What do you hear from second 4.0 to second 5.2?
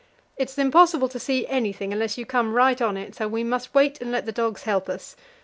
and let the dogs help us.